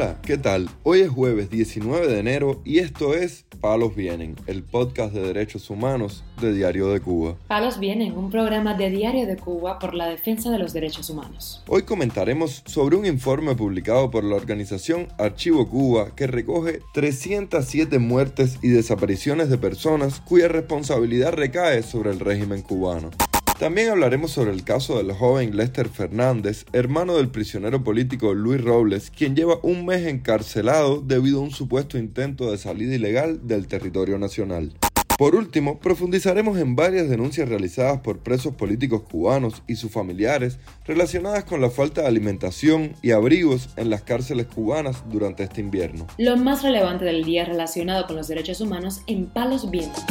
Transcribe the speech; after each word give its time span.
Hola, 0.00 0.16
¿qué 0.22 0.38
tal? 0.38 0.70
Hoy 0.82 1.00
es 1.00 1.10
jueves 1.10 1.50
19 1.50 2.08
de 2.08 2.20
enero 2.20 2.62
y 2.64 2.78
esto 2.78 3.14
es 3.14 3.44
Palos 3.60 3.94
Vienen, 3.94 4.34
el 4.46 4.62
podcast 4.62 5.12
de 5.12 5.20
derechos 5.20 5.68
humanos 5.68 6.24
de 6.40 6.54
Diario 6.54 6.88
de 6.88 7.00
Cuba. 7.00 7.36
Palos 7.48 7.78
Vienen, 7.78 8.16
un 8.16 8.30
programa 8.30 8.72
de 8.72 8.88
Diario 8.88 9.26
de 9.26 9.36
Cuba 9.36 9.78
por 9.78 9.92
la 9.92 10.08
defensa 10.08 10.50
de 10.50 10.58
los 10.58 10.72
derechos 10.72 11.10
humanos. 11.10 11.62
Hoy 11.68 11.82
comentaremos 11.82 12.62
sobre 12.64 12.96
un 12.96 13.04
informe 13.04 13.54
publicado 13.54 14.10
por 14.10 14.24
la 14.24 14.36
organización 14.36 15.08
Archivo 15.18 15.68
Cuba 15.68 16.14
que 16.16 16.26
recoge 16.26 16.80
307 16.94 17.98
muertes 17.98 18.58
y 18.62 18.68
desapariciones 18.68 19.50
de 19.50 19.58
personas 19.58 20.22
cuya 20.22 20.48
responsabilidad 20.48 21.34
recae 21.34 21.82
sobre 21.82 22.08
el 22.08 22.20
régimen 22.20 22.62
cubano. 22.62 23.10
También 23.60 23.90
hablaremos 23.90 24.30
sobre 24.30 24.52
el 24.52 24.64
caso 24.64 24.96
del 24.96 25.12
joven 25.12 25.54
Lester 25.54 25.90
Fernández, 25.90 26.64
hermano 26.72 27.18
del 27.18 27.28
prisionero 27.28 27.84
político 27.84 28.32
Luis 28.32 28.58
Robles, 28.64 29.10
quien 29.10 29.36
lleva 29.36 29.60
un 29.62 29.84
mes 29.84 30.06
encarcelado 30.06 31.02
debido 31.02 31.40
a 31.40 31.42
un 31.42 31.50
supuesto 31.50 31.98
intento 31.98 32.50
de 32.50 32.56
salida 32.56 32.94
ilegal 32.94 33.46
del 33.46 33.66
territorio 33.66 34.18
nacional. 34.18 34.72
Por 35.18 35.34
último, 35.34 35.78
profundizaremos 35.78 36.56
en 36.56 36.74
varias 36.74 37.10
denuncias 37.10 37.50
realizadas 37.50 38.00
por 38.00 38.20
presos 38.20 38.54
políticos 38.54 39.02
cubanos 39.02 39.62
y 39.66 39.76
sus 39.76 39.92
familiares 39.92 40.58
relacionadas 40.86 41.44
con 41.44 41.60
la 41.60 41.68
falta 41.68 42.00
de 42.00 42.08
alimentación 42.08 42.94
y 43.02 43.10
abrigos 43.10 43.68
en 43.76 43.90
las 43.90 44.00
cárceles 44.00 44.46
cubanas 44.46 45.04
durante 45.10 45.42
este 45.42 45.60
invierno. 45.60 46.06
Lo 46.16 46.38
más 46.38 46.62
relevante 46.62 47.04
del 47.04 47.24
día 47.24 47.44
relacionado 47.44 48.06
con 48.06 48.16
los 48.16 48.26
derechos 48.28 48.62
humanos 48.62 49.02
en 49.06 49.26
Palos 49.26 49.70
Vientos. 49.70 50.02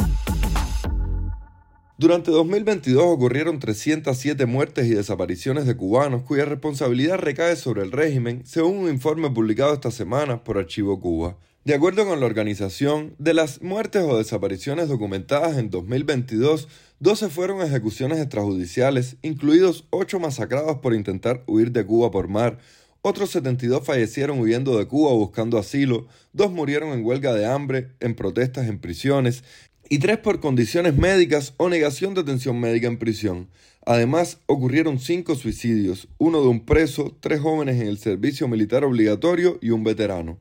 Durante 2.00 2.30
2022 2.30 3.04
ocurrieron 3.04 3.58
307 3.58 4.46
muertes 4.46 4.86
y 4.86 4.94
desapariciones 4.94 5.66
de 5.66 5.76
cubanos 5.76 6.22
cuya 6.22 6.46
responsabilidad 6.46 7.18
recae 7.18 7.56
sobre 7.56 7.82
el 7.82 7.92
régimen, 7.92 8.40
según 8.46 8.78
un 8.78 8.88
informe 8.88 9.28
publicado 9.28 9.74
esta 9.74 9.90
semana 9.90 10.42
por 10.42 10.56
Archivo 10.56 10.98
Cuba. 10.98 11.36
De 11.66 11.74
acuerdo 11.74 12.06
con 12.06 12.18
la 12.18 12.24
organización, 12.24 13.14
de 13.18 13.34
las 13.34 13.60
muertes 13.60 14.02
o 14.02 14.16
desapariciones 14.16 14.88
documentadas 14.88 15.58
en 15.58 15.68
2022, 15.68 16.68
12 17.00 17.28
fueron 17.28 17.60
ejecuciones 17.60 18.18
extrajudiciales, 18.18 19.18
incluidos 19.20 19.84
8 19.90 20.20
masacrados 20.20 20.78
por 20.78 20.94
intentar 20.94 21.44
huir 21.46 21.70
de 21.70 21.84
Cuba 21.84 22.10
por 22.10 22.28
mar, 22.28 22.60
otros 23.02 23.30
72 23.30 23.82
fallecieron 23.82 24.40
huyendo 24.40 24.76
de 24.76 24.86
Cuba 24.86 25.12
buscando 25.12 25.56
asilo, 25.56 26.06
dos 26.34 26.52
murieron 26.52 26.90
en 26.90 27.02
huelga 27.02 27.32
de 27.32 27.46
hambre, 27.46 27.92
en 27.98 28.14
protestas 28.14 28.68
en 28.68 28.78
prisiones 28.78 29.42
y 29.92 29.98
tres 29.98 30.18
por 30.18 30.38
condiciones 30.38 30.96
médicas 30.96 31.52
o 31.56 31.68
negación 31.68 32.14
de 32.14 32.20
atención 32.20 32.60
médica 32.60 32.86
en 32.86 32.96
prisión. 32.96 33.48
Además, 33.84 34.38
ocurrieron 34.46 35.00
cinco 35.00 35.34
suicidios, 35.34 36.06
uno 36.16 36.42
de 36.42 36.46
un 36.46 36.64
preso, 36.64 37.16
tres 37.18 37.40
jóvenes 37.40 37.80
en 37.80 37.88
el 37.88 37.98
servicio 37.98 38.46
militar 38.46 38.84
obligatorio 38.84 39.58
y 39.60 39.70
un 39.70 39.82
veterano. 39.82 40.38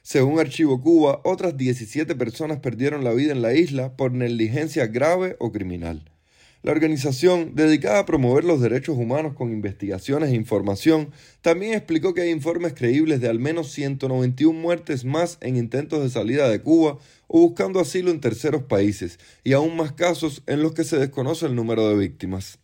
Según 0.00 0.40
Archivo 0.40 0.80
Cuba, 0.80 1.20
otras 1.24 1.58
17 1.58 2.14
personas 2.14 2.60
perdieron 2.60 3.04
la 3.04 3.12
vida 3.12 3.32
en 3.32 3.42
la 3.42 3.52
isla 3.52 3.96
por 3.98 4.12
negligencia 4.12 4.86
grave 4.86 5.36
o 5.40 5.52
criminal. 5.52 6.09
La 6.62 6.72
organización, 6.72 7.54
dedicada 7.54 8.00
a 8.00 8.04
promover 8.04 8.44
los 8.44 8.60
derechos 8.60 8.98
humanos 8.98 9.32
con 9.32 9.50
investigaciones 9.50 10.30
e 10.30 10.34
información, 10.34 11.08
también 11.40 11.72
explicó 11.72 12.12
que 12.12 12.20
hay 12.20 12.30
informes 12.30 12.74
creíbles 12.74 13.22
de 13.22 13.28
al 13.28 13.38
menos 13.38 13.72
191 13.72 14.60
muertes 14.60 15.06
más 15.06 15.38
en 15.40 15.56
intentos 15.56 16.02
de 16.02 16.10
salida 16.10 16.50
de 16.50 16.60
Cuba 16.60 16.98
o 17.28 17.40
buscando 17.40 17.80
asilo 17.80 18.10
en 18.10 18.20
terceros 18.20 18.64
países, 18.64 19.18
y 19.42 19.54
aún 19.54 19.74
más 19.74 19.92
casos 19.92 20.42
en 20.46 20.62
los 20.62 20.74
que 20.74 20.84
se 20.84 20.98
desconoce 20.98 21.46
el 21.46 21.54
número 21.54 21.88
de 21.88 21.96
víctimas. 21.96 22.58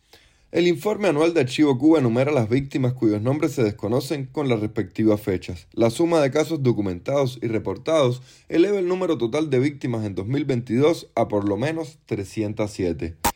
El 0.51 0.67
informe 0.67 1.07
anual 1.07 1.33
de 1.33 1.41
Archivo 1.41 1.77
Cuba 1.79 1.97
enumera 1.97 2.31
las 2.31 2.49
víctimas 2.49 2.93
cuyos 2.93 3.21
nombres 3.21 3.53
se 3.53 3.63
desconocen 3.63 4.27
con 4.27 4.47
las 4.47 4.59
respectivas 4.59 5.19
fechas. 5.19 5.67
La 5.73 5.89
suma 5.89 6.21
de 6.21 6.29
casos 6.29 6.61
documentados 6.61 7.39
y 7.41 7.47
reportados 7.47 8.21
eleva 8.47 8.77
el 8.77 8.87
número 8.87 9.17
total 9.17 9.49
de 9.49 9.59
víctimas 9.59 10.05
en 10.05 10.13
2022 10.13 11.09
a 11.15 11.27
por 11.27 11.49
lo 11.49 11.57
menos 11.57 11.97
307. 12.05 13.26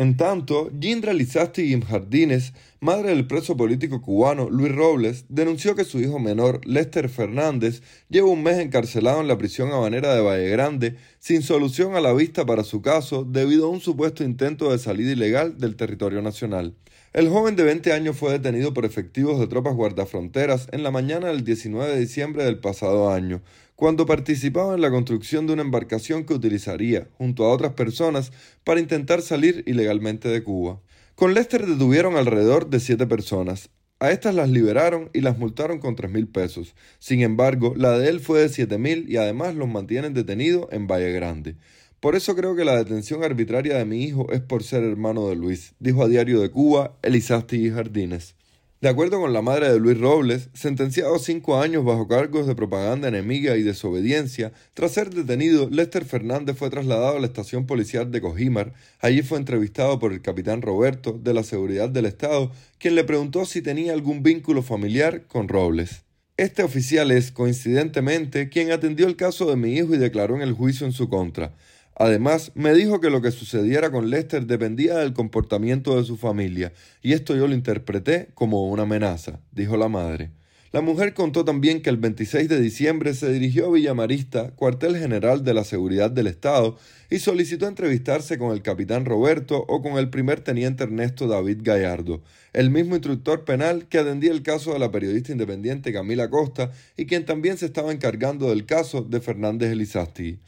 En 0.00 0.16
tanto, 0.16 0.70
Gindra 0.80 1.12
Lizasti 1.12 1.78
Jardines, 1.82 2.54
madre 2.80 3.10
del 3.10 3.26
preso 3.26 3.54
político 3.54 4.00
cubano 4.00 4.48
Luis 4.48 4.74
Robles, 4.74 5.26
denunció 5.28 5.76
que 5.76 5.84
su 5.84 6.00
hijo 6.00 6.18
menor, 6.18 6.66
Lester 6.66 7.10
Fernández, 7.10 7.82
lleva 8.08 8.30
un 8.30 8.42
mes 8.42 8.60
encarcelado 8.60 9.20
en 9.20 9.28
la 9.28 9.36
prisión 9.36 9.70
habanera 9.72 10.14
de 10.14 10.22
Valle 10.22 10.48
Grande 10.48 10.96
sin 11.18 11.42
solución 11.42 11.96
a 11.96 12.00
la 12.00 12.14
vista 12.14 12.46
para 12.46 12.64
su 12.64 12.80
caso 12.80 13.24
debido 13.24 13.66
a 13.66 13.68
un 13.68 13.80
supuesto 13.80 14.24
intento 14.24 14.72
de 14.72 14.78
salida 14.78 15.12
ilegal 15.12 15.58
del 15.58 15.76
territorio 15.76 16.22
nacional. 16.22 16.74
El 17.12 17.28
joven 17.28 17.56
de 17.56 17.64
20 17.64 17.92
años 17.92 18.16
fue 18.16 18.32
detenido 18.32 18.72
por 18.72 18.86
efectivos 18.86 19.38
de 19.38 19.48
tropas 19.48 19.74
guardafronteras 19.74 20.68
en 20.72 20.82
la 20.82 20.90
mañana 20.90 21.26
del 21.28 21.44
19 21.44 21.92
de 21.92 22.00
diciembre 22.00 22.44
del 22.44 22.58
pasado 22.58 23.10
año, 23.10 23.42
cuando 23.80 24.04
participaba 24.04 24.74
en 24.74 24.82
la 24.82 24.90
construcción 24.90 25.46
de 25.46 25.54
una 25.54 25.62
embarcación 25.62 26.24
que 26.24 26.34
utilizaría, 26.34 27.08
junto 27.16 27.46
a 27.46 27.50
otras 27.50 27.72
personas, 27.72 28.30
para 28.62 28.78
intentar 28.78 29.22
salir 29.22 29.64
ilegalmente 29.66 30.28
de 30.28 30.42
Cuba. 30.42 30.82
Con 31.14 31.32
Lester 31.32 31.66
detuvieron 31.66 32.14
alrededor 32.14 32.68
de 32.68 32.78
siete 32.78 33.06
personas. 33.06 33.70
A 33.98 34.10
estas 34.10 34.34
las 34.34 34.50
liberaron 34.50 35.08
y 35.14 35.22
las 35.22 35.38
multaron 35.38 35.78
con 35.78 35.96
tres 35.96 36.10
mil 36.10 36.28
pesos. 36.28 36.74
Sin 36.98 37.22
embargo, 37.22 37.72
la 37.74 37.98
de 37.98 38.10
él 38.10 38.20
fue 38.20 38.42
de 38.42 38.50
siete 38.50 38.76
mil 38.76 39.06
y 39.08 39.16
además 39.16 39.54
los 39.54 39.70
mantienen 39.70 40.12
detenidos 40.12 40.66
en 40.72 40.86
Valle 40.86 41.12
Grande. 41.12 41.56
Por 42.00 42.16
eso 42.16 42.36
creo 42.36 42.54
que 42.54 42.66
la 42.66 42.76
detención 42.76 43.24
arbitraria 43.24 43.78
de 43.78 43.86
mi 43.86 44.04
hijo 44.04 44.30
es 44.30 44.42
por 44.42 44.62
ser 44.62 44.84
hermano 44.84 45.26
de 45.26 45.36
Luis, 45.36 45.72
dijo 45.78 46.02
a 46.02 46.08
Diario 46.08 46.42
de 46.42 46.50
Cuba 46.50 46.98
Elizasti 47.00 47.70
Jardines. 47.70 48.34
De 48.80 48.88
acuerdo 48.88 49.20
con 49.20 49.34
la 49.34 49.42
madre 49.42 49.70
de 49.70 49.78
Luis 49.78 50.00
Robles, 50.00 50.48
sentenciado 50.54 51.14
a 51.14 51.18
cinco 51.18 51.60
años 51.60 51.84
bajo 51.84 52.08
cargos 52.08 52.46
de 52.46 52.54
propaganda 52.54 53.08
enemiga 53.08 53.58
y 53.58 53.62
desobediencia, 53.62 54.54
tras 54.72 54.92
ser 54.92 55.10
detenido, 55.10 55.68
Lester 55.68 56.06
Fernández 56.06 56.56
fue 56.56 56.70
trasladado 56.70 57.18
a 57.18 57.20
la 57.20 57.26
estación 57.26 57.66
policial 57.66 58.10
de 58.10 58.22
Cojimar. 58.22 58.72
Allí 59.00 59.20
fue 59.20 59.36
entrevistado 59.36 59.98
por 59.98 60.14
el 60.14 60.22
capitán 60.22 60.62
Roberto, 60.62 61.12
de 61.12 61.34
la 61.34 61.42
Seguridad 61.42 61.90
del 61.90 62.06
Estado, 62.06 62.52
quien 62.78 62.94
le 62.94 63.04
preguntó 63.04 63.44
si 63.44 63.60
tenía 63.60 63.92
algún 63.92 64.22
vínculo 64.22 64.62
familiar 64.62 65.26
con 65.26 65.48
Robles. 65.48 66.04
Este 66.38 66.62
oficial 66.62 67.10
es, 67.10 67.32
coincidentemente, 67.32 68.48
quien 68.48 68.72
atendió 68.72 69.06
el 69.06 69.16
caso 69.16 69.44
de 69.50 69.56
mi 69.56 69.74
hijo 69.74 69.94
y 69.94 69.98
declaró 69.98 70.36
en 70.36 70.40
el 70.40 70.54
juicio 70.54 70.86
en 70.86 70.94
su 70.94 71.10
contra. 71.10 71.52
Además, 72.00 72.50
me 72.54 72.72
dijo 72.72 72.98
que 72.98 73.10
lo 73.10 73.20
que 73.20 73.30
sucediera 73.30 73.90
con 73.90 74.08
Lester 74.08 74.46
dependía 74.46 74.96
del 74.96 75.12
comportamiento 75.12 75.98
de 75.98 76.04
su 76.04 76.16
familia, 76.16 76.72
y 77.02 77.12
esto 77.12 77.36
yo 77.36 77.46
lo 77.46 77.52
interpreté 77.52 78.30
como 78.32 78.66
una 78.70 78.84
amenaza, 78.84 79.40
dijo 79.52 79.76
la 79.76 79.88
madre. 79.88 80.30
La 80.72 80.80
mujer 80.80 81.12
contó 81.12 81.44
también 81.44 81.82
que 81.82 81.90
el 81.90 81.98
26 81.98 82.48
de 82.48 82.58
diciembre 82.58 83.12
se 83.12 83.30
dirigió 83.30 83.66
a 83.66 83.72
Villamarista, 83.72 84.52
cuartel 84.52 84.96
general 84.96 85.44
de 85.44 85.52
la 85.52 85.62
Seguridad 85.62 86.10
del 86.10 86.28
Estado, 86.28 86.78
y 87.10 87.18
solicitó 87.18 87.68
entrevistarse 87.68 88.38
con 88.38 88.52
el 88.52 88.62
capitán 88.62 89.04
Roberto 89.04 89.62
o 89.68 89.82
con 89.82 89.98
el 89.98 90.08
primer 90.08 90.40
teniente 90.40 90.84
Ernesto 90.84 91.28
David 91.28 91.58
Gallardo, 91.60 92.22
el 92.54 92.70
mismo 92.70 92.94
instructor 92.94 93.44
penal 93.44 93.88
que 93.88 93.98
atendía 93.98 94.32
el 94.32 94.42
caso 94.42 94.72
de 94.72 94.78
la 94.78 94.90
periodista 94.90 95.32
independiente 95.32 95.92
Camila 95.92 96.30
Costa 96.30 96.70
y 96.96 97.04
quien 97.04 97.26
también 97.26 97.58
se 97.58 97.66
estaba 97.66 97.92
encargando 97.92 98.48
del 98.48 98.64
caso 98.64 99.02
de 99.02 99.20
Fernández 99.20 99.72
Elizasti. 99.72 100.38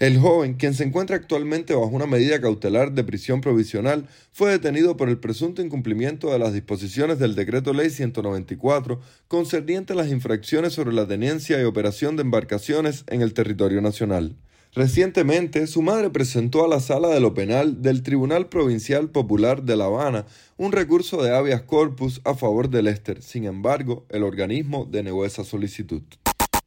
El 0.00 0.18
joven, 0.18 0.54
quien 0.54 0.74
se 0.74 0.82
encuentra 0.82 1.16
actualmente 1.16 1.72
bajo 1.72 1.86
una 1.86 2.06
medida 2.06 2.40
cautelar 2.40 2.92
de 2.92 3.04
prisión 3.04 3.40
provisional, 3.40 4.08
fue 4.32 4.50
detenido 4.50 4.96
por 4.96 5.08
el 5.08 5.18
presunto 5.18 5.62
incumplimiento 5.62 6.32
de 6.32 6.38
las 6.38 6.52
disposiciones 6.52 7.20
del 7.20 7.36
Decreto 7.36 7.72
Ley 7.72 7.90
194 7.90 9.00
concerniente 9.28 9.92
a 9.92 9.96
las 9.96 10.08
infracciones 10.08 10.72
sobre 10.72 10.92
la 10.92 11.06
tenencia 11.06 11.60
y 11.60 11.64
operación 11.64 12.16
de 12.16 12.22
embarcaciones 12.22 13.04
en 13.06 13.22
el 13.22 13.34
territorio 13.34 13.80
nacional. 13.80 14.36
Recientemente, 14.74 15.68
su 15.68 15.82
madre 15.82 16.10
presentó 16.10 16.64
a 16.64 16.68
la 16.68 16.80
Sala 16.80 17.08
de 17.08 17.20
lo 17.20 17.32
Penal 17.32 17.80
del 17.80 18.02
Tribunal 18.02 18.48
Provincial 18.48 19.08
Popular 19.08 19.62
de 19.62 19.76
La 19.76 19.84
Habana 19.84 20.26
un 20.56 20.72
recurso 20.72 21.22
de 21.22 21.32
habeas 21.32 21.62
corpus 21.62 22.20
a 22.24 22.34
favor 22.34 22.68
de 22.68 22.82
Lester. 22.82 23.22
Sin 23.22 23.44
embargo, 23.44 24.04
el 24.08 24.24
organismo 24.24 24.84
denegó 24.90 25.24
esa 25.24 25.44
solicitud. 25.44 26.02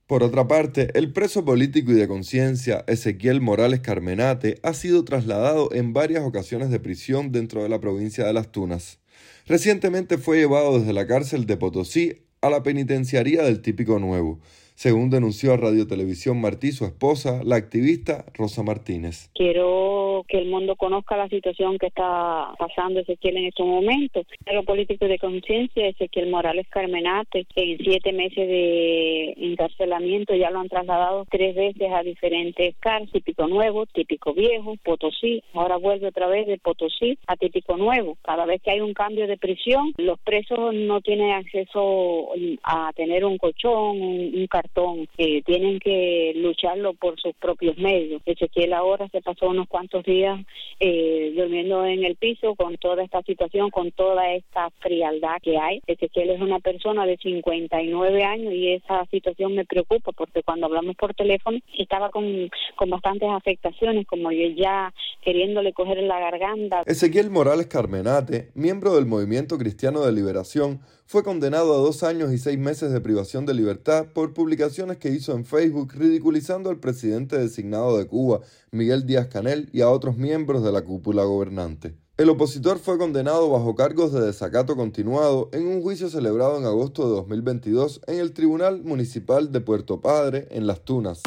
Por 0.08 0.24
otra 0.24 0.48
parte, 0.48 0.88
el 0.94 1.12
preso 1.12 1.44
político 1.44 1.92
y 1.92 1.96
de 1.96 2.08
conciencia 2.08 2.86
Ezequiel 2.88 3.42
Morales 3.42 3.82
Carmenate 3.82 4.58
ha 4.64 4.74
sido 4.74 5.04
trasladado 5.04 5.70
en 5.74 5.92
varias 5.92 6.24
ocasiones 6.24 6.70
de 6.70 6.80
prisión 6.80 7.34
dentro 7.34 7.62
de 7.62 7.68
la 7.68 7.82
provincia 7.82 8.26
de 8.26 8.32
Las 8.32 8.50
Tunas. 8.54 9.02
Recientemente 9.48 10.18
fue 10.18 10.38
llevado 10.38 10.80
desde 10.80 10.94
la 10.94 11.08
cárcel 11.08 11.46
de 11.46 11.58
Potosí 11.58 12.22
a 12.40 12.50
la 12.50 12.64
penitenciaría 12.64 13.44
del 13.44 13.62
Típico 13.62 14.00
Nuevo 14.00 14.40
según 14.78 15.10
denunció 15.10 15.54
a 15.54 15.58
Radio 15.58 15.88
Televisión 15.88 16.40
Martí 16.40 16.72
su 16.72 16.86
esposa, 16.86 17.42
la 17.44 17.56
activista 17.56 18.26
Rosa 18.36 18.62
Martínez. 18.62 19.32
Quiero 19.34 20.07
que 20.24 20.38
el 20.38 20.48
mundo 20.48 20.76
conozca 20.76 21.18
la 21.18 21.28
situación 21.30 21.78
que 21.78 21.88
está 21.88 22.54
pasando 22.58 23.00
Ezequiel 23.00 23.38
en 23.38 23.46
estos 23.46 23.66
momentos. 23.66 24.26
Lo 24.52 24.64
político 24.64 25.08
de 25.08 25.20
conciencia, 25.20 25.88
Ezequiel 25.88 26.30
Morales 26.30 26.68
Carmenate, 26.70 27.46
en 27.56 27.78
siete 27.80 28.14
meses 28.14 28.48
de 28.48 29.34
encarcelamiento 29.38 30.36
ya 30.36 30.52
lo 30.52 30.60
han 30.60 30.70
trasladado 30.70 31.26
tres 31.30 31.56
veces 31.56 31.92
a 31.92 32.04
diferentes 32.04 32.76
cárceles, 32.80 33.12
típico 33.12 33.48
nuevo, 33.48 33.86
típico 33.86 34.34
viejo, 34.34 34.76
Potosí, 34.84 35.44
ahora 35.54 35.78
vuelve 35.78 36.08
otra 36.08 36.28
vez 36.28 36.48
de 36.48 36.58
Potosí 36.58 37.18
a 37.28 37.36
típico 37.36 37.78
nuevo. 37.78 38.18
Cada 38.22 38.46
vez 38.46 38.62
que 38.62 38.72
hay 38.72 38.82
un 38.82 38.94
cambio 38.94 39.28
de 39.28 39.38
prisión, 39.38 39.94
los 39.98 40.20
presos 40.20 40.74
no 40.74 41.02
tienen 41.02 41.32
acceso 41.32 42.30
a 42.64 42.92
tener 42.94 43.26
un 43.26 43.38
colchón, 43.38 44.02
un, 44.02 44.32
un 44.36 44.48
cartón, 44.48 45.08
que 45.18 45.42
tienen 45.46 45.80
que 45.80 46.34
lucharlo 46.36 46.94
por 46.94 47.20
sus 47.20 47.34
propios 47.36 47.78
medios. 47.78 48.22
Ezequiel 48.26 48.74
ahora 48.74 49.08
se 49.10 49.22
pasó 49.22 49.48
unos 49.48 49.68
cuantos 49.68 50.04
días 50.08 50.40
eh, 50.80 51.34
durmiendo 51.36 51.86
en 51.86 52.04
el 52.04 52.16
piso 52.16 52.56
con 52.56 52.78
toda 52.78 53.04
esta 53.04 53.22
situación, 53.22 53.70
con 53.70 53.92
toda 53.92 54.32
esta 54.34 54.72
frialdad 54.80 55.38
que 55.44 55.58
hay. 55.58 55.82
Ezequiel 55.86 56.32
es 56.32 56.42
una 56.42 56.60
persona 56.60 57.06
de 57.06 57.18
59 57.18 58.24
años 58.24 58.54
y 58.54 58.74
esa 58.74 59.06
situación 59.12 59.54
me 59.54 59.66
preocupa 59.66 60.12
porque 60.14 60.42
cuando 60.42 60.66
hablamos 60.66 60.96
por 60.96 61.14
teléfono 61.14 61.60
estaba 61.78 62.10
con, 62.10 62.50
con 62.76 62.90
bastantes 62.90 63.30
afectaciones, 63.30 64.08
como 64.08 64.32
yo 64.32 64.48
ya 64.56 64.94
queriéndole 65.24 65.74
coger 65.74 66.02
la 66.04 66.20
garganta. 66.20 66.84
Ezequiel 66.86 67.30
Morales 67.30 67.68
Carmenate, 67.68 68.50
miembro 68.56 68.96
del 68.96 69.06
Movimiento 69.06 69.58
Cristiano 69.58 70.02
de 70.02 70.14
Liberación, 70.14 70.80
fue 71.08 71.24
condenado 71.24 71.74
a 71.74 71.78
dos 71.78 72.04
años 72.04 72.34
y 72.34 72.38
seis 72.38 72.60
meses 72.60 72.92
de 72.92 73.00
privación 73.00 73.46
de 73.46 73.54
libertad 73.54 74.08
por 74.14 74.34
publicaciones 74.34 74.98
que 74.98 75.10
hizo 75.10 75.32
en 75.32 75.46
Facebook 75.46 75.94
ridiculizando 75.94 76.70
al 76.70 76.82
presidente 76.82 77.38
designado 77.38 77.98
de 77.98 78.06
Cuba, 78.08 78.42
Miguel 78.72 79.06
Díaz 79.06 79.28
Canel, 79.28 79.70
y 79.72 79.80
a 79.80 79.90
otros 79.90 80.18
miembros 80.18 80.66
de 80.66 80.74
la 80.74 80.84
cúpula 80.84 81.24
gobernante. 81.24 81.96
El 82.18 82.30
opositor 82.30 82.78
fue 82.78 82.98
condenado 82.98 83.50
bajo 83.50 83.74
cargos 83.74 84.12
de 84.12 84.20
desacato 84.20 84.76
continuado 84.76 85.50
en 85.54 85.66
un 85.66 85.82
juicio 85.82 86.10
celebrado 86.10 86.58
en 86.58 86.66
agosto 86.66 87.04
de 87.04 87.16
2022 87.16 88.02
en 88.08 88.20
el 88.20 88.34
Tribunal 88.34 88.84
Municipal 88.84 89.54
de 89.54 89.62
Puerto 89.62 90.02
Padre, 90.02 90.50
en 90.52 90.68
Las 90.68 90.82
Tunas. 90.82 91.22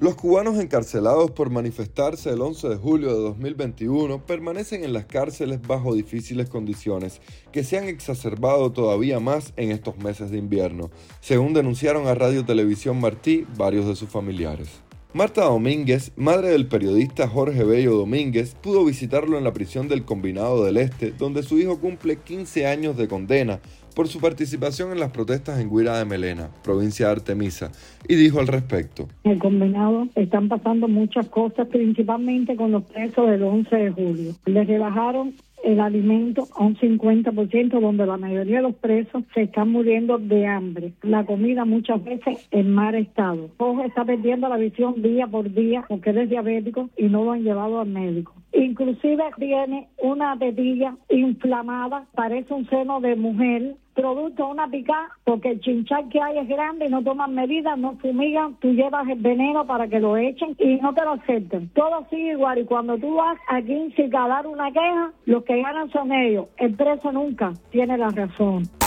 Los 0.00 0.14
cubanos 0.14 0.60
encarcelados 0.60 1.32
por 1.32 1.50
manifestarse 1.50 2.30
el 2.30 2.40
11 2.40 2.68
de 2.68 2.76
julio 2.76 3.08
de 3.08 3.20
2021 3.20 4.24
permanecen 4.24 4.84
en 4.84 4.92
las 4.92 5.06
cárceles 5.06 5.60
bajo 5.62 5.94
difíciles 5.94 6.48
condiciones 6.48 7.20
que 7.52 7.64
se 7.64 7.76
han 7.76 7.88
exacerbado 7.88 8.70
todavía 8.72 9.18
más 9.18 9.52
en 9.56 9.72
estos 9.72 9.98
meses 9.98 10.30
de 10.30 10.38
invierno, 10.38 10.90
según 11.20 11.54
denunciaron 11.54 12.06
a 12.06 12.14
Radio 12.14 12.44
Televisión 12.44 13.00
Martí 13.00 13.46
varios 13.56 13.86
de 13.86 13.96
sus 13.96 14.08
familiares. 14.08 14.80
Marta 15.12 15.42
Domínguez, 15.42 16.12
madre 16.14 16.50
del 16.50 16.68
periodista 16.68 17.26
Jorge 17.26 17.64
Bello 17.64 17.96
Domínguez, 17.96 18.54
pudo 18.54 18.84
visitarlo 18.84 19.38
en 19.38 19.42
la 19.42 19.52
prisión 19.52 19.88
del 19.88 20.04
Combinado 20.04 20.64
del 20.64 20.76
Este, 20.76 21.10
donde 21.10 21.42
su 21.42 21.58
hijo 21.58 21.80
cumple 21.80 22.18
15 22.18 22.68
años 22.68 22.96
de 22.96 23.08
condena 23.08 23.60
por 23.94 24.08
su 24.08 24.20
participación 24.20 24.92
en 24.92 25.00
las 25.00 25.10
protestas 25.10 25.60
en 25.60 25.70
Guira 25.70 25.98
de 25.98 26.04
Melena, 26.04 26.50
provincia 26.62 27.06
de 27.06 27.12
Artemisa, 27.12 27.72
y 28.08 28.14
dijo 28.14 28.40
al 28.40 28.46
respecto. 28.46 29.08
En 29.24 29.38
combinado 29.38 30.08
están 30.14 30.48
pasando 30.48 30.88
muchas 30.88 31.28
cosas, 31.28 31.66
principalmente 31.68 32.56
con 32.56 32.72
los 32.72 32.84
presos 32.84 33.28
del 33.28 33.42
11 33.42 33.76
de 33.76 33.90
julio. 33.90 34.32
Les 34.46 34.66
rebajaron 34.66 35.34
el 35.64 35.80
alimento 35.80 36.48
a 36.56 36.64
un 36.64 36.76
50%, 36.76 37.80
donde 37.80 38.06
la 38.06 38.16
mayoría 38.16 38.56
de 38.56 38.62
los 38.62 38.74
presos 38.76 39.24
se 39.34 39.42
están 39.42 39.70
muriendo 39.70 40.18
de 40.18 40.46
hambre. 40.46 40.92
La 41.02 41.24
comida 41.24 41.64
muchas 41.64 42.02
veces 42.02 42.48
en 42.50 42.72
mal 42.72 42.94
estado. 42.94 43.50
Jorge 43.58 43.86
está 43.86 44.04
perdiendo 44.04 44.48
la 44.48 44.56
visión 44.56 45.02
día 45.02 45.26
por 45.26 45.52
día 45.52 45.84
porque 45.88 46.10
es 46.10 46.30
diabético 46.30 46.88
y 46.96 47.04
no 47.04 47.24
lo 47.24 47.32
han 47.32 47.42
llevado 47.42 47.80
al 47.80 47.88
médico. 47.88 48.34
Inclusive 48.52 49.24
tiene 49.38 49.88
una 49.98 50.36
tetilla 50.38 50.96
inflamada, 51.08 52.06
parece 52.14 52.52
un 52.52 52.68
seno 52.68 53.00
de 53.00 53.14
mujer, 53.16 53.76
producto 53.94 54.48
una 54.48 54.68
picada, 54.68 55.08
porque 55.24 55.50
el 55.50 55.60
chinchal 55.60 56.08
que 56.08 56.20
hay 56.20 56.38
es 56.38 56.48
grande 56.48 56.86
y 56.86 56.88
no 56.88 57.02
toman 57.02 57.34
medidas, 57.34 57.78
no 57.78 57.96
fumigan, 57.98 58.56
tú 58.60 58.72
llevas 58.72 59.08
el 59.08 59.20
veneno 59.20 59.66
para 59.66 59.88
que 59.88 60.00
lo 60.00 60.16
echen 60.16 60.56
y 60.58 60.76
no 60.76 60.94
te 60.94 61.04
lo 61.04 61.12
acepten. 61.12 61.68
Todo 61.74 62.06
sigue 62.10 62.32
igual 62.32 62.58
y 62.58 62.64
cuando 62.64 62.98
tú 62.98 63.14
vas 63.14 63.38
aquí 63.48 63.92
sin 63.96 64.10
dar 64.10 64.46
una 64.46 64.72
queja, 64.72 65.12
los 65.26 65.44
que 65.44 65.62
ganan 65.62 65.90
son 65.90 66.12
ellos. 66.12 66.46
El 66.56 66.74
preso 66.74 67.12
nunca 67.12 67.52
tiene 67.70 67.98
la 67.98 68.08
razón. 68.08 68.79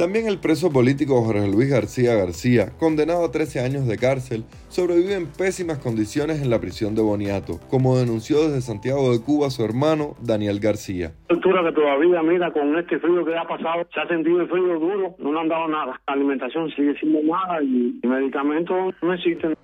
También 0.00 0.26
el 0.26 0.38
preso 0.38 0.72
político 0.72 1.22
Jorge 1.22 1.46
Luis 1.46 1.68
García 1.68 2.14
García, 2.14 2.72
condenado 2.78 3.22
a 3.22 3.30
13 3.30 3.60
años 3.60 3.86
de 3.86 3.98
cárcel, 3.98 4.44
sobrevive 4.70 5.12
en 5.12 5.26
pésimas 5.26 5.76
condiciones 5.76 6.40
en 6.40 6.48
la 6.48 6.58
prisión 6.58 6.94
de 6.94 7.02
Boniato, 7.02 7.60
como 7.68 7.98
denunció 7.98 8.48
desde 8.48 8.62
Santiago 8.62 9.12
de 9.12 9.20
Cuba 9.20 9.50
su 9.50 9.62
hermano 9.62 10.16
Daniel 10.22 10.58
García. 10.58 11.12
La 11.28 11.36
altura 11.36 11.62
que 11.64 11.72
todavía, 11.72 12.22
mira, 12.22 12.50
con 12.50 12.78
este 12.78 12.98
frío 12.98 13.22
que 13.26 13.36
ha 13.36 13.46
pasado, 13.46 13.86
se 13.92 14.00
ha 14.00 14.08
sentido 14.08 14.40
el 14.40 14.48
frío 14.48 14.78
duro, 14.78 15.16
no 15.18 15.34
le 15.34 15.38
han 15.38 15.48
dado 15.48 15.68
nada. 15.68 16.00
La 16.06 16.14
alimentación 16.14 16.70
sigue 16.70 16.94
siendo 16.98 17.20
mala 17.30 17.62
y 17.62 18.00
medicamentos 18.02 18.94
no 19.02 19.12
existen. 19.12 19.54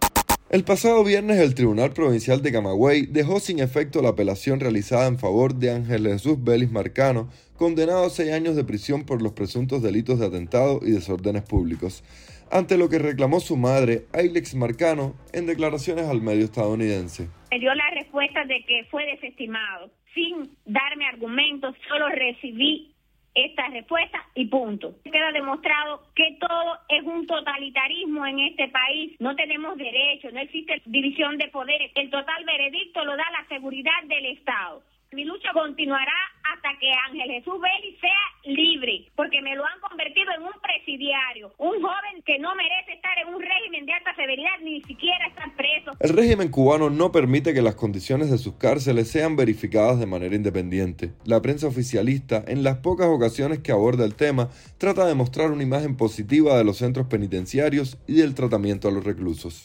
El 0.49 0.63
pasado 0.63 1.03
viernes 1.03 1.41
el 1.41 1.57
Tribunal 1.57 1.91
Provincial 1.93 2.41
de 2.41 2.53
Camagüey 2.53 3.07
dejó 3.07 3.41
sin 3.41 3.59
efecto 3.59 4.01
la 4.01 4.11
apelación 4.11 4.61
realizada 4.61 5.09
en 5.09 5.19
favor 5.19 5.57
de 5.57 5.73
Ángel 5.73 6.07
Jesús 6.07 6.45
Vélez 6.45 6.71
Marcano, 6.71 7.29
condenado 7.57 8.05
a 8.05 8.11
seis 8.11 8.33
años 8.33 8.57
de 8.57 8.65
prisión 8.65 9.05
por 9.05 9.23
los 9.23 9.33
presuntos 9.33 9.83
delitos 9.83 10.19
de 10.19 10.27
atentado 10.27 10.81
y 10.83 10.91
desórdenes 10.93 11.43
públicos, 11.43 12.05
ante 12.51 12.79
lo 12.79 12.89
que 12.89 12.99
reclamó 12.99 13.41
su 13.41 13.57
madre, 13.57 14.05
Ailex 14.13 14.55
Marcano, 14.55 15.15
en 15.33 15.47
declaraciones 15.47 16.07
al 16.07 16.23
medio 16.23 16.45
estadounidense. 16.45 17.29
Me 17.51 17.59
dio 17.59 17.75
la 17.75 17.91
respuesta 17.91 18.45
de 18.45 18.65
que 18.65 18.85
fue 18.91 19.05
desestimado. 19.07 19.91
Sin 20.15 20.57
darme 20.65 21.07
argumentos, 21.07 21.75
solo 21.89 22.09
recibí 22.09 22.95
esta 23.37 23.69
respuesta 23.69 24.19
y 24.35 24.47
punto. 24.47 24.95
Queda 25.05 25.31
demostrado 25.33 26.03
que 26.15 26.39
todo 26.41 26.79
es 26.89 27.03
un 27.05 27.27
totalitarismo 27.27 28.27
en 28.27 28.41
este 28.41 28.69
país. 28.69 29.15
No 29.21 29.37
tenemos 29.37 29.77
derechos, 29.77 30.33
no 30.33 30.41
existe 30.41 30.81
división 30.87 31.37
de 31.37 31.49
poderes. 31.49 31.93
El 31.95 32.11
total 32.11 32.45
veredicto 32.45 33.05
lo 33.05 33.17
da 33.17 33.25
la 33.31 33.47
seguridad 33.49 34.03
del 34.09 34.27
Estado. 34.27 34.83
Mi 35.13 35.25
lucha 35.25 35.49
continuará 35.53 36.13
hasta 36.53 36.69
que 36.81 36.91
Ángel 37.09 37.31
Jesús 37.31 37.55
Vélez 37.61 38.01
sea 38.01 38.53
libre, 38.53 39.09
porque 39.15 39.41
me 39.41 39.55
lo 39.55 39.65
han 39.65 39.79
convertido 39.81 40.33
en 40.37 40.43
un 40.43 40.53
presidiario, 40.61 41.55
un 41.59 41.81
joven 41.81 42.23
que 42.25 42.41
no 42.41 42.55
merece 42.57 42.95
estar 42.95 43.17
en 43.19 43.33
un 43.33 43.41
régimen 43.41 43.87
de 43.87 43.93
alta 43.93 44.15
severidad, 44.17 44.59
ni 44.63 44.83
siquiera 44.83 45.29
estar 45.29 45.55
preso. 45.55 45.93
El 46.01 46.11
régimen 46.11 46.51
cubano 46.51 46.91
no 46.91 47.13
permite 47.13 47.55
que 47.55 47.63
las 47.63 47.77
condiciones 47.77 48.33
de 48.33 48.39
sus 48.39 48.55
cárceles 48.55 49.09
sean 49.09 49.37
verificadas 49.37 50.01
de 50.01 50.07
manera 50.07 50.35
independiente. 50.35 51.13
La 51.25 51.41
prensa 51.41 51.69
oficialista, 51.69 52.43
en 52.47 52.65
las 52.65 52.79
pocas 52.79 53.07
ocasiones 53.07 53.61
que 53.61 53.71
aborda 53.71 54.05
el 54.05 54.17
tema, 54.17 54.49
trata 54.77 55.07
de 55.07 55.15
mostrar 55.15 55.53
una 55.53 55.63
imagen 55.63 55.97
positiva 55.97 56.59
de 56.59 56.65
los 56.65 56.79
centros 56.79 57.07
penitenciarios 57.07 57.97
y 58.09 58.15
del 58.15 58.35
tratamiento 58.35 58.89
a 58.89 58.91
los 58.91 59.05
reclusos. 59.05 59.63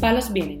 Palos 0.00 0.32
Vienen, 0.32 0.60